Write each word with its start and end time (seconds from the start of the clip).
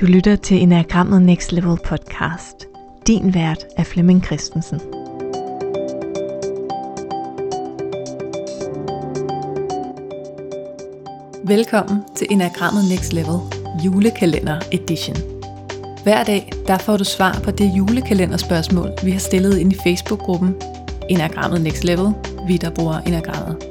Du 0.00 0.06
lytter 0.06 0.36
til 0.36 0.62
Enagrammet 0.62 1.22
Next 1.22 1.52
Level 1.52 1.78
podcast. 1.84 2.66
Din 3.06 3.34
vært 3.34 3.66
er 3.76 3.84
Flemming 3.84 4.24
Christensen. 4.24 4.80
Velkommen 11.44 12.04
til 12.16 12.26
Enagrammet 12.30 12.84
Next 12.88 13.12
Level 13.12 13.38
julekalender 13.84 14.60
edition. 14.72 15.16
Hver 16.02 16.24
dag 16.24 16.52
der 16.66 16.78
får 16.78 16.96
du 16.96 17.04
svar 17.04 17.40
på 17.44 17.50
det 17.50 17.72
julekalenderspørgsmål, 17.76 18.90
vi 19.04 19.10
har 19.10 19.20
stillet 19.20 19.58
ind 19.58 19.72
i 19.72 19.76
Facebook-gruppen 19.86 20.56
Enagrammet 21.08 21.60
Next 21.60 21.84
Level, 21.84 22.12
vi 22.46 22.56
der 22.56 22.70
bruger 22.70 22.98
Enagrammet. 22.98 23.69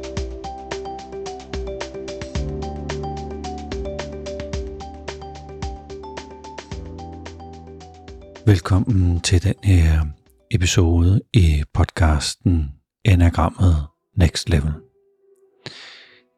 Velkommen 8.46 9.20
til 9.20 9.44
den 9.44 9.54
her 9.64 10.06
episode 10.52 11.22
i 11.34 11.64
podcasten 11.74 12.72
Enagrammet 13.06 13.76
Next 14.18 14.50
Level. 14.50 14.72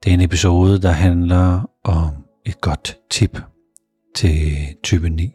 Det 0.04 0.10
er 0.10 0.14
en 0.14 0.22
episode, 0.22 0.82
der 0.82 0.92
handler 0.92 1.70
om 1.84 2.10
et 2.46 2.62
godt 2.62 2.98
tip 3.10 3.38
til 4.16 4.58
type 4.84 5.10
9. 5.10 5.32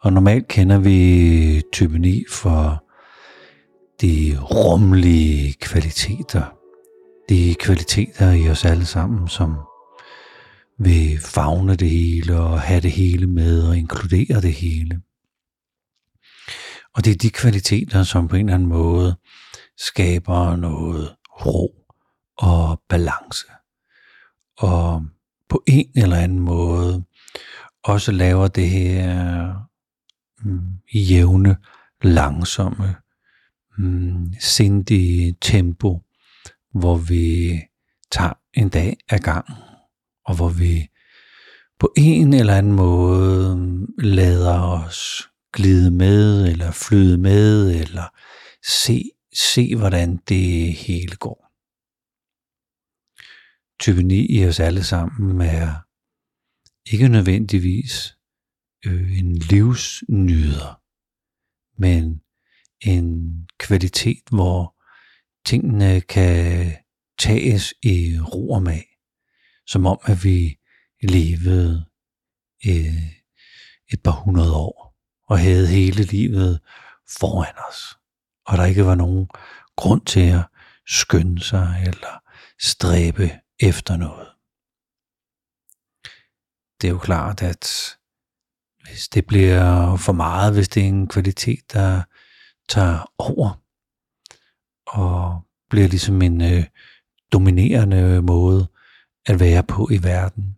Og 0.00 0.12
normalt 0.12 0.48
kender 0.48 0.78
vi 0.78 1.62
type 1.72 1.98
9 1.98 2.24
for 2.30 2.84
de 4.00 4.36
rumlige 4.40 5.52
kvaliteter. 5.52 6.56
De 7.28 7.54
kvaliteter 7.54 8.32
i 8.32 8.48
os 8.48 8.64
alle 8.64 8.86
sammen, 8.86 9.28
som 9.28 9.54
vil 10.78 11.18
fagne 11.20 11.76
det 11.76 11.90
hele 11.90 12.40
og 12.40 12.60
have 12.60 12.80
det 12.80 12.92
hele 12.92 13.26
med 13.26 13.68
og 13.68 13.76
inkludere 13.76 14.40
det 14.40 14.52
hele. 14.52 15.00
Og 16.94 17.04
det 17.04 17.10
er 17.10 17.16
de 17.16 17.30
kvaliteter, 17.30 18.02
som 18.02 18.28
på 18.28 18.36
en 18.36 18.46
eller 18.46 18.54
anden 18.54 18.68
måde 18.68 19.16
skaber 19.76 20.56
noget 20.56 21.16
ro 21.46 21.74
og 22.38 22.82
balance. 22.88 23.46
Og 24.58 25.06
på 25.48 25.62
en 25.66 25.90
eller 25.96 26.16
anden 26.16 26.40
måde 26.40 27.04
også 27.84 28.12
laver 28.12 28.48
det 28.48 28.68
her 28.68 29.54
mm, 30.44 30.60
jævne, 30.94 31.56
langsomme, 32.02 32.96
mm, 33.78 34.32
sindige 34.40 35.36
tempo, 35.40 36.02
hvor 36.74 36.96
vi 36.96 37.60
tager 38.10 38.32
en 38.54 38.68
dag 38.68 38.96
ad 39.10 39.18
gangen 39.18 39.54
og 40.26 40.36
hvor 40.36 40.48
vi 40.48 40.88
på 41.78 41.92
en 41.96 42.34
eller 42.34 42.54
anden 42.54 42.72
måde 42.72 43.86
lader 43.98 44.60
os 44.60 45.30
glide 45.52 45.90
med, 45.90 46.48
eller 46.48 46.70
flyde 46.70 47.18
med, 47.18 47.80
eller 47.80 48.04
se, 48.84 49.10
se 49.34 49.76
hvordan 49.76 50.16
det 50.16 50.72
hele 50.72 51.16
går. 51.16 51.50
Type 53.80 54.02
9 54.02 54.26
i 54.30 54.46
os 54.46 54.60
alle 54.60 54.84
sammen 54.84 55.40
er 55.40 55.74
ikke 56.92 57.08
nødvendigvis 57.08 58.16
øh, 58.86 59.18
en 59.18 59.36
livsnyder, 59.36 60.80
men 61.78 62.20
en 62.80 63.38
kvalitet, 63.58 64.22
hvor 64.30 64.76
tingene 65.46 66.00
kan 66.00 66.72
tages 67.18 67.74
i 67.82 68.18
ro 68.32 68.50
og 68.50 68.62
mag 68.62 68.93
som 69.66 69.86
om 69.86 69.98
at 70.02 70.24
vi 70.24 70.58
levede 71.02 71.84
øh, 72.66 73.02
et 73.92 74.02
par 74.04 74.10
hundrede 74.10 74.54
år 74.54 74.96
og 75.28 75.38
havde 75.38 75.66
hele 75.66 76.02
livet 76.02 76.60
foran 77.18 77.54
os, 77.68 77.98
og 78.46 78.58
der 78.58 78.64
ikke 78.64 78.86
var 78.86 78.94
nogen 78.94 79.28
grund 79.76 80.06
til 80.06 80.28
at 80.30 80.46
skynde 80.86 81.44
sig 81.44 81.82
eller 81.86 82.22
stræbe 82.60 83.30
efter 83.60 83.96
noget. 83.96 84.28
Det 86.80 86.88
er 86.88 86.92
jo 86.92 86.98
klart, 86.98 87.42
at 87.42 87.96
hvis 88.82 89.08
det 89.08 89.26
bliver 89.26 89.96
for 89.96 90.12
meget, 90.12 90.54
hvis 90.54 90.68
det 90.68 90.82
er 90.82 90.88
en 90.88 91.08
kvalitet, 91.08 91.72
der 91.72 92.02
tager 92.68 93.12
over, 93.18 93.60
og 94.86 95.42
bliver 95.70 95.88
ligesom 95.88 96.22
en 96.22 96.40
øh, 96.40 96.64
dominerende 97.32 98.22
måde 98.22 98.68
at 99.26 99.40
være 99.40 99.62
på 99.62 99.88
i 99.90 100.02
verden, 100.02 100.56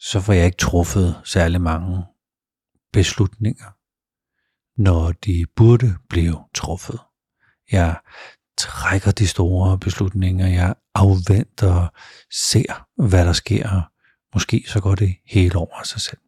så 0.00 0.20
får 0.20 0.32
jeg 0.32 0.46
ikke 0.46 0.56
truffet 0.56 1.20
særlig 1.24 1.60
mange 1.60 2.04
beslutninger, 2.92 3.76
når 4.82 5.12
de 5.12 5.46
burde 5.56 5.96
blive 6.08 6.44
truffet. 6.54 7.00
Jeg 7.72 8.00
trækker 8.58 9.10
de 9.10 9.26
store 9.26 9.78
beslutninger, 9.78 10.46
jeg 10.46 10.74
afventer 10.94 11.74
og 11.74 11.92
ser, 12.32 12.86
hvad 12.96 13.24
der 13.24 13.32
sker. 13.32 13.90
Måske 14.34 14.64
så 14.66 14.80
går 14.80 14.94
det 14.94 15.16
helt 15.26 15.54
over 15.54 15.82
sig 15.84 16.00
selv. 16.00 16.20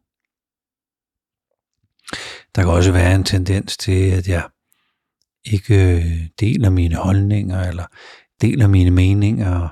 Der 2.55 2.61
kan 2.61 2.71
også 2.71 2.91
være 2.91 3.15
en 3.15 3.23
tendens 3.23 3.77
til, 3.77 4.11
at 4.11 4.27
jeg 4.27 4.49
ikke 5.43 5.95
øh, 5.95 6.27
deler 6.39 6.69
mine 6.69 6.95
holdninger, 6.95 7.61
eller 7.67 7.85
deler 8.41 8.67
mine 8.67 8.91
meninger, 8.91 9.69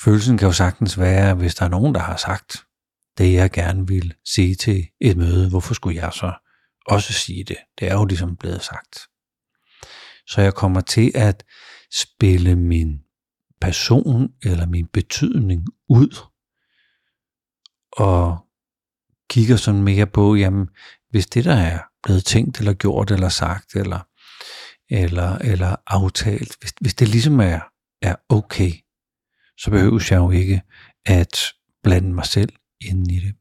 Følelsen 0.00 0.38
kan 0.38 0.46
jo 0.46 0.52
sagtens 0.52 0.98
være, 0.98 1.34
hvis 1.34 1.54
der 1.54 1.64
er 1.64 1.68
nogen, 1.68 1.94
der 1.94 2.00
har 2.00 2.16
sagt 2.16 2.64
det, 3.18 3.32
jeg 3.32 3.50
gerne 3.50 3.86
vil 3.88 4.14
sige 4.24 4.54
til 4.54 4.86
et 5.00 5.16
møde, 5.16 5.50
hvorfor 5.50 5.74
skulle 5.74 6.02
jeg 6.02 6.12
så 6.12 6.32
også 6.86 7.12
sige 7.12 7.44
det? 7.44 7.56
Det 7.78 7.88
er 7.88 7.94
jo 7.94 8.04
ligesom 8.04 8.36
blevet 8.36 8.62
sagt. 8.62 8.98
Så 10.26 10.40
jeg 10.40 10.54
kommer 10.54 10.80
til 10.80 11.12
at 11.14 11.44
spille 11.92 12.56
min 12.56 12.98
person 13.60 14.32
eller 14.42 14.66
min 14.66 14.86
betydning 14.86 15.66
ud, 15.88 16.16
og 17.92 18.38
kigger 19.30 19.56
sådan 19.56 19.82
mere 19.82 20.06
på, 20.06 20.34
jamen, 20.34 20.68
hvis 21.10 21.26
det 21.26 21.44
der 21.44 21.54
er 21.54 21.78
blevet 22.02 22.24
tænkt 22.24 22.58
eller 22.58 22.72
gjort 22.72 23.10
eller 23.10 23.28
sagt 23.28 23.74
eller, 23.74 24.00
eller, 24.90 25.38
eller 25.38 25.76
aftalt, 25.86 26.56
hvis, 26.60 26.72
hvis 26.80 26.94
det 26.94 27.08
ligesom 27.08 27.40
er, 27.40 27.60
er 28.02 28.16
okay, 28.28 28.72
så 29.58 29.70
behøver 29.70 30.06
jeg 30.10 30.16
jo 30.16 30.30
ikke 30.30 30.62
at 31.06 31.38
blande 31.82 32.12
mig 32.12 32.26
selv 32.26 32.52
ind 32.80 33.10
i 33.12 33.20
det. 33.20 33.34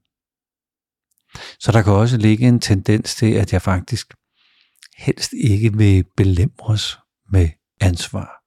Så 1.60 1.72
der 1.72 1.82
kan 1.82 1.94
også 1.94 2.18
ligge 2.18 2.48
en 2.48 2.60
tendens 2.60 3.16
til, 3.16 3.34
at 3.34 3.54
jeg 3.54 3.62
faktisk 3.62 4.14
helst 4.98 5.34
ikke 5.34 5.78
vil 5.78 6.06
belemres 6.18 7.00
med 7.32 7.50
ansvar. 7.82 8.44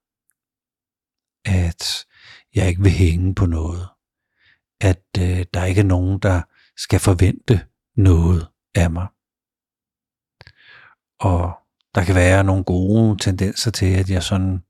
At 1.45 2.07
jeg 2.55 2.69
ikke 2.69 2.83
vil 2.83 2.93
hænge 2.93 3.35
på 3.35 3.47
noget. 3.47 3.89
At 4.81 5.05
øh, 5.19 5.45
der 5.55 5.65
ikke 5.65 5.81
er 5.81 5.85
nogen, 5.85 6.19
der 6.19 6.43
skal 6.77 7.01
forvente 7.01 7.67
noget 7.97 8.49
af 8.75 8.91
mig. 8.91 9.07
Og 11.21 11.53
der 11.95 12.05
kan 12.05 12.15
være 12.15 12.45
nogle 12.45 12.65
gode 12.65 13.19
tendenser 13.19 13.71
til, 13.71 13.87
at 13.87 14.11
jeg 14.11 14.23
sådan 14.23 14.65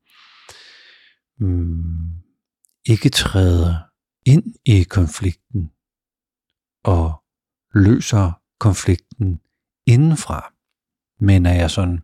mm, 1.38 2.20
ikke 2.88 3.08
træder 3.08 3.76
ind 4.26 4.54
i 4.64 4.82
konflikten 4.82 5.72
og 6.84 7.24
løser 7.74 8.32
konflikten 8.58 9.40
indenfra, 9.86 10.54
men 11.20 11.46
at 11.46 11.56
jeg 11.56 11.70
sådan 11.70 12.02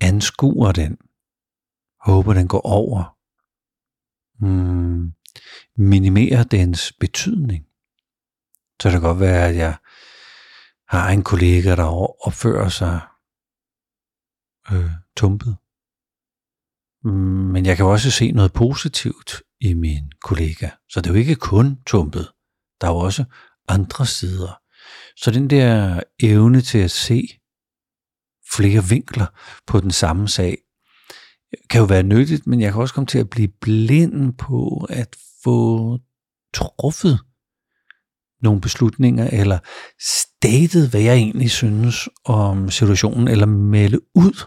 anskuer 0.00 0.72
den, 0.72 0.98
håber 2.00 2.34
den 2.34 2.48
går 2.48 2.60
over, 2.60 3.18
mm, 4.44 5.12
minimerer 5.76 6.44
dens 6.44 6.92
betydning. 7.00 7.66
Så 8.82 8.88
det 8.88 8.92
kan 8.92 9.00
godt 9.00 9.20
være, 9.20 9.48
at 9.48 9.56
jeg 9.56 9.76
har 10.88 11.10
en 11.10 11.22
kollega, 11.22 11.76
der 11.76 11.86
opfører 12.26 12.68
sig 12.68 13.00
øh, 14.72 14.90
tumpet. 15.16 15.56
Men 17.04 17.66
jeg 17.66 17.76
kan 17.76 17.86
også 17.86 18.10
se 18.10 18.30
noget 18.30 18.52
positivt 18.52 19.42
i 19.60 19.74
min 19.74 20.12
kollega. 20.22 20.68
Så 20.88 21.00
det 21.00 21.06
er 21.06 21.14
jo 21.14 21.18
ikke 21.18 21.34
kun 21.34 21.76
tumpet. 21.86 22.28
Der 22.80 22.86
er 22.86 22.90
jo 22.90 22.98
også 22.98 23.24
andre 23.68 24.06
sider. 24.06 24.60
Så 25.16 25.30
den 25.30 25.50
der 25.50 26.00
evne 26.22 26.60
til 26.60 26.78
at 26.78 26.90
se 26.90 27.28
flere 28.54 28.84
vinkler 28.84 29.26
på 29.66 29.80
den 29.80 29.90
samme 29.90 30.28
sag, 30.28 30.58
kan 31.70 31.78
jo 31.78 31.84
være 31.84 32.02
nyttigt, 32.02 32.46
men 32.46 32.60
jeg 32.60 32.72
kan 32.72 32.80
også 32.80 32.94
komme 32.94 33.06
til 33.06 33.18
at 33.18 33.30
blive 33.30 33.48
blind 33.60 34.34
på 34.34 34.86
at 34.90 35.16
få 35.44 35.98
truffet 36.54 37.20
nogle 38.42 38.60
beslutninger, 38.60 39.30
eller 39.30 39.58
statet, 40.00 40.90
hvad 40.90 41.00
jeg 41.00 41.14
egentlig 41.14 41.50
synes 41.50 42.08
om 42.24 42.70
situationen, 42.70 43.28
eller 43.28 43.46
melde 43.46 44.00
ud, 44.14 44.44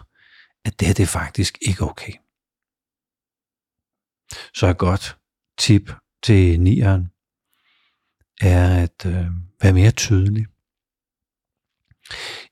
at 0.64 0.80
det 0.80 0.86
her 0.86 0.94
det 0.94 1.02
er 1.02 1.06
faktisk 1.06 1.58
ikke 1.60 1.82
okay. 1.82 2.12
Så 4.54 4.66
et 4.66 4.78
godt 4.78 5.16
tip 5.58 5.92
til 6.22 6.60
nieren, 6.60 7.10
er 8.40 8.82
at 8.82 9.06
øh, 9.06 9.26
være 9.62 9.72
mere 9.72 9.90
tydelig 9.90 10.46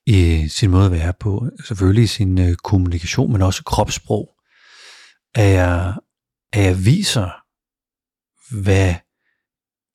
i 0.07 0.49
sin 0.49 0.71
måde 0.71 0.87
at 0.87 0.93
være 0.93 1.13
på. 1.21 1.49
Selvfølgelig 1.65 2.05
i 2.05 2.07
sin 2.07 2.41
øh, 2.41 2.55
kommunikation, 2.55 3.33
men 3.33 3.43
også 3.43 3.65
kropssprog. 3.65 4.37
At 5.35 5.53
jeg, 5.53 5.95
at 6.53 6.65
jeg 6.65 6.85
viser, 6.85 7.31
hvad, 8.63 8.95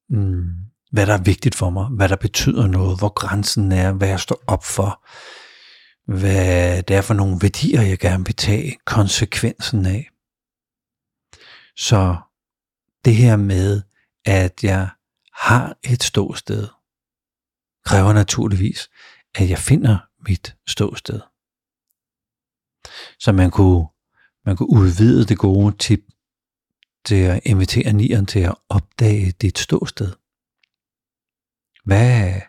mm, 0.10 0.44
hvad 0.92 1.06
der 1.06 1.14
er 1.14 1.24
vigtigt 1.24 1.56
for 1.56 1.70
mig, 1.70 1.88
hvad 1.88 2.10
der 2.10 2.16
betyder 2.16 2.68
noget, 2.68 3.00
hvor 3.00 3.10
grænsen 3.10 3.72
er, 3.72 3.92
hvad 3.92 4.08
jeg 4.08 4.20
står 4.20 4.44
op 4.48 4.64
for, 4.64 5.08
hvad 6.18 6.84
det 6.84 6.96
er 6.96 7.02
for 7.02 7.14
nogle 7.14 7.38
værdier, 7.42 7.82
jeg 7.82 8.00
gerne 8.00 8.26
vil 8.26 8.36
tage 8.36 8.78
konsekvensen 8.86 9.86
af. 9.86 10.11
Så 11.78 12.18
det 13.06 13.16
her 13.16 13.36
med, 13.36 13.82
at 14.26 14.64
jeg 14.64 14.90
har 15.34 15.78
et 15.84 16.04
ståsted, 16.04 16.68
kræver 17.86 18.14
naturligvis, 18.14 18.90
at 19.36 19.50
jeg 19.50 19.60
finder 19.60 20.00
mit 20.30 20.56
ståsted. 20.68 21.22
Så 23.20 23.32
man 23.32 23.52
kunne, 23.52 23.88
man 24.46 24.58
kunne 24.58 24.70
udvide 24.70 25.26
det 25.26 25.38
gode 25.38 25.78
tip 25.78 26.00
til 27.06 27.16
at 27.16 27.42
invitere 27.46 27.94
nieren 27.94 28.26
til 28.26 28.40
at 28.40 28.56
opdage 28.70 29.32
dit 29.32 29.58
ståsted. 29.58 30.16
Hvad, 31.84 32.42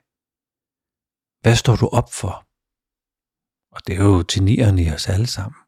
hvad 1.40 1.56
står 1.56 1.76
du 1.76 1.86
op 1.88 2.12
for? 2.12 2.46
Og 3.74 3.86
det 3.86 3.94
er 3.96 4.04
jo 4.04 4.22
til 4.22 4.42
nieren 4.42 4.78
i 4.78 4.90
os 4.90 5.08
alle 5.08 5.26
sammen. 5.26 5.60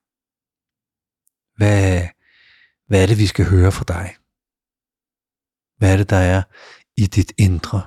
Hvad, 1.57 2.09
hvad 2.87 3.03
er 3.03 3.07
det, 3.07 3.19
vi 3.19 3.27
skal 3.27 3.47
høre 3.47 3.73
fra 3.73 3.85
dig? 3.89 4.17
Hvad 5.79 5.93
er 5.93 5.97
det, 5.97 6.11
der 6.11 6.17
er 6.17 6.43
i 6.97 7.07
dit 7.07 7.33
indre 7.39 7.83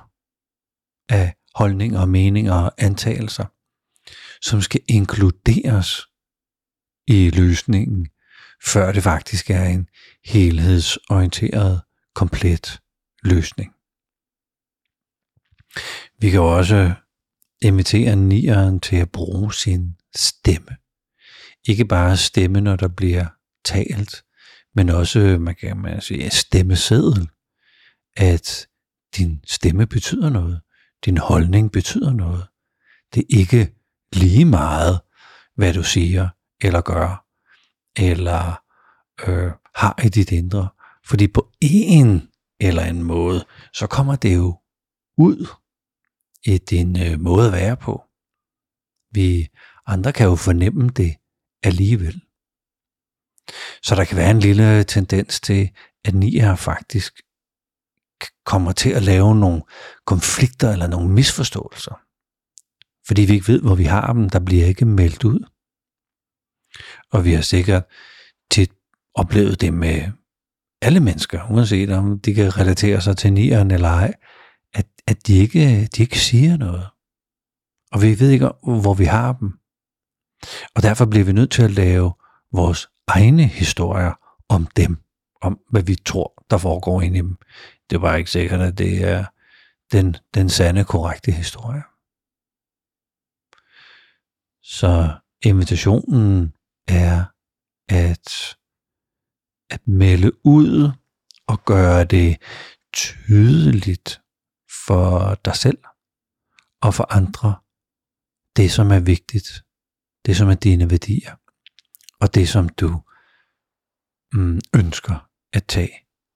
af 1.08 1.34
holdninger, 1.54 2.04
meninger 2.04 2.54
og 2.54 2.72
antagelser, 2.78 3.46
som 4.42 4.62
skal 4.62 4.80
inkluderes 4.88 6.06
i 7.06 7.30
løsningen, 7.30 8.08
før 8.64 8.92
det 8.92 9.02
faktisk 9.02 9.50
er 9.50 9.64
en 9.64 9.88
helhedsorienteret, 10.24 11.82
komplet 12.14 12.80
løsning. 13.22 13.74
Vi 16.18 16.30
kan 16.30 16.40
også 16.40 16.94
invitere 17.62 18.16
nieren 18.16 18.80
til 18.80 18.96
at 18.96 19.12
bruge 19.12 19.54
sin 19.54 19.96
stemme. 20.16 20.76
Ikke 21.68 21.84
bare 21.84 22.16
stemme, 22.16 22.60
når 22.60 22.76
der 22.76 22.88
bliver 22.88 23.26
talt, 23.64 24.24
men 24.74 24.88
også, 24.88 25.20
øh, 25.20 25.40
man 25.40 25.54
kan 25.54 25.76
man 25.76 26.00
sige, 26.00 26.30
stemmeseddel. 26.30 27.28
At 28.16 28.66
din 29.16 29.40
stemme 29.46 29.86
betyder 29.86 30.30
noget. 30.30 30.60
Din 31.04 31.18
holdning 31.18 31.72
betyder 31.72 32.12
noget. 32.12 32.46
Det 33.14 33.20
er 33.20 33.38
ikke 33.38 33.74
lige 34.12 34.44
meget, 34.44 35.00
hvad 35.54 35.74
du 35.74 35.82
siger 35.82 36.28
eller 36.60 36.80
gør, 36.80 37.26
eller 37.96 38.62
øh, 39.26 39.52
har 39.74 40.00
i 40.04 40.08
dit 40.08 40.32
indre. 40.32 40.68
Fordi 41.04 41.28
på 41.28 41.52
en 41.60 42.28
eller 42.60 42.82
anden 42.82 43.02
måde, 43.02 43.44
så 43.72 43.86
kommer 43.86 44.16
det 44.16 44.36
jo 44.36 44.60
ud 45.18 45.46
i 46.44 46.58
din 46.58 47.02
øh, 47.02 47.20
måde 47.20 47.46
at 47.46 47.52
være 47.52 47.76
på. 47.76 48.02
Vi 49.10 49.48
andre 49.86 50.12
kan 50.12 50.26
jo 50.26 50.36
fornemme 50.36 50.88
det 50.88 51.16
alligevel. 51.62 52.22
Så 53.82 53.94
der 53.94 54.04
kan 54.04 54.16
være 54.16 54.30
en 54.30 54.40
lille 54.40 54.84
tendens 54.84 55.40
til, 55.40 55.70
at 56.04 56.14
nier 56.14 56.56
faktisk 56.56 57.20
kommer 58.46 58.72
til 58.72 58.90
at 58.90 59.02
lave 59.02 59.36
nogle 59.36 59.62
konflikter 60.06 60.72
eller 60.72 60.86
nogle 60.86 61.08
misforståelser. 61.08 62.00
Fordi 63.06 63.22
vi 63.22 63.34
ikke 63.34 63.48
ved, 63.48 63.60
hvor 63.60 63.74
vi 63.74 63.84
har 63.84 64.12
dem, 64.12 64.30
der 64.30 64.38
bliver 64.38 64.66
ikke 64.66 64.84
meldt 64.84 65.24
ud. 65.24 65.40
Og 67.12 67.24
vi 67.24 67.32
har 67.32 67.42
sikkert 67.42 67.84
tit 68.50 68.72
oplevet 69.14 69.60
det 69.60 69.74
med 69.74 70.10
alle 70.82 71.00
mennesker, 71.00 71.50
uanset 71.50 71.90
om 71.90 72.20
de 72.20 72.34
kan 72.34 72.58
relatere 72.58 73.00
sig 73.00 73.16
til 73.16 73.32
nieren 73.32 73.70
eller 73.70 73.88
ej, 73.88 74.14
at, 74.74 74.86
at 75.06 75.26
de, 75.26 75.34
ikke, 75.38 75.86
de 75.86 76.02
ikke 76.02 76.20
siger 76.20 76.56
noget. 76.56 76.86
Og 77.92 78.02
vi 78.02 78.20
ved 78.20 78.30
ikke, 78.30 78.50
hvor 78.62 78.94
vi 78.94 79.04
har 79.04 79.32
dem. 79.32 79.52
Og 80.74 80.82
derfor 80.82 81.06
bliver 81.06 81.24
vi 81.24 81.32
nødt 81.32 81.50
til 81.50 81.62
at 81.62 81.70
lave 81.70 82.12
vores 82.52 82.88
egne 83.08 83.44
historier 83.46 84.12
om 84.48 84.66
dem, 84.66 84.96
om 85.40 85.60
hvad 85.70 85.82
vi 85.82 85.94
tror, 85.94 86.44
der 86.50 86.58
foregår 86.58 87.02
inde 87.02 87.18
i 87.18 87.22
dem. 87.22 87.36
Det 87.90 87.96
er 87.96 88.00
bare 88.00 88.18
ikke 88.18 88.30
sikkert, 88.30 88.60
at 88.60 88.78
det 88.78 89.04
er 89.04 89.24
den, 89.92 90.16
den 90.34 90.48
sande, 90.48 90.84
korrekte 90.84 91.32
historie. 91.32 91.82
Så 94.62 95.18
invitationen 95.42 96.54
er 96.88 97.24
at, 97.88 98.56
at 99.70 99.88
melde 99.88 100.46
ud 100.46 100.92
og 101.46 101.64
gøre 101.64 102.04
det 102.04 102.42
tydeligt 102.92 104.20
for 104.86 105.34
dig 105.44 105.56
selv 105.56 105.78
og 106.82 106.94
for 106.94 107.12
andre, 107.12 107.56
det 108.56 108.70
som 108.70 108.90
er 108.90 109.00
vigtigt, 109.00 109.64
det 110.26 110.36
som 110.36 110.48
er 110.48 110.54
dine 110.54 110.90
værdier, 110.90 111.36
og 112.20 112.34
det 112.34 112.48
som 112.48 112.68
du 112.68 113.02
mm, 114.32 114.60
ønsker 114.76 115.28
at 115.52 115.64
tage 115.66 115.92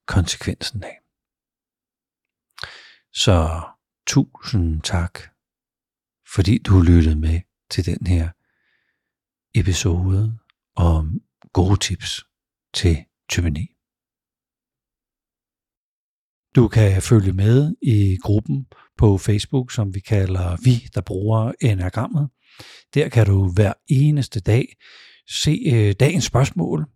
konsekvensen 0.07 0.85
af. 0.85 0.99
Så 3.13 3.61
tusind 4.07 4.83
tak, 4.83 5.19
fordi 6.35 6.59
du 6.59 6.81
lyttede 6.81 7.17
med 7.17 7.41
til 7.71 7.87
den 7.87 8.07
her 8.07 8.31
episode 9.55 10.39
om 10.77 11.21
gode 11.53 11.81
tips 11.81 12.25
til 12.75 13.05
type 13.29 13.51
9. 13.51 13.67
Du 16.55 16.69
kan 16.69 17.03
følge 17.03 17.33
med 17.33 17.75
i 17.83 18.19
gruppen 18.23 18.67
på 18.99 19.19
Facebook, 19.19 19.73
som 19.73 19.95
vi 19.95 20.01
kalder 20.01 20.57
Vi, 20.65 20.89
der 20.95 21.01
bruger 21.01 21.53
enagrammet. 21.61 22.29
Der 22.95 23.09
kan 23.09 23.27
du 23.27 23.53
hver 23.53 23.73
eneste 23.87 24.41
dag 24.41 24.77
se 25.33 25.63
øh, 25.73 25.95
dagens 26.01 26.25
spørgsmål, 26.25 26.87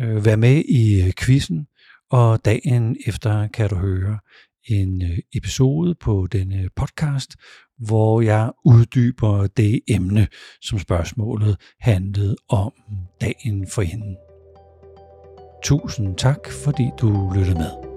øh, 0.00 0.24
være 0.24 0.36
med 0.36 0.64
i 0.68 1.02
øh, 1.02 1.12
quizzen, 1.18 1.66
og 2.10 2.44
dagen 2.44 2.96
efter 3.06 3.48
kan 3.48 3.68
du 3.68 3.76
høre 3.76 4.18
en 4.64 5.02
øh, 5.02 5.18
episode 5.34 5.94
på 5.94 6.28
denne 6.32 6.62
øh, 6.62 6.68
podcast, 6.76 7.36
hvor 7.78 8.20
jeg 8.20 8.50
uddyber 8.64 9.46
det 9.46 9.80
emne, 9.88 10.28
som 10.62 10.78
spørgsmålet 10.78 11.56
handlede 11.80 12.36
om 12.48 12.72
dagen 13.20 13.66
for 13.66 13.82
hende. 13.82 14.16
Tusind 15.62 16.16
tak, 16.16 16.50
fordi 16.64 16.90
du 17.00 17.32
lyttede 17.34 17.58
med. 17.58 17.89